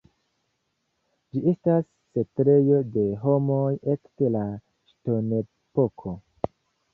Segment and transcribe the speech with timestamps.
[1.33, 1.85] Ĝi estas
[2.17, 4.43] setlejo de homoj ekde la
[4.95, 6.17] Ŝtonepoko.